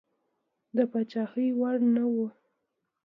[0.75, 2.27] د پاچهي وړ نه وو.